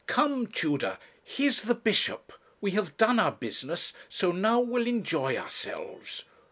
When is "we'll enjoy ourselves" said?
4.59-6.23